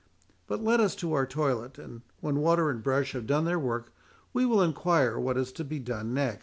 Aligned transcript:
But 0.47 0.63
let 0.63 0.79
us 0.79 0.95
to 0.95 1.13
our 1.13 1.27
toilet, 1.27 1.77
and 1.77 2.01
when 2.21 2.39
water 2.39 2.71
and 2.71 2.81
brush 2.81 3.11
have 3.11 3.27
done 3.27 3.45
their 3.45 3.59
work, 3.59 3.93
we 4.33 4.47
will 4.47 4.63
enquire—what 4.63 5.37
is 5.37 5.49
next 5.49 5.57
to 5.57 5.63
be 5.63 5.77
done." 5.77 6.15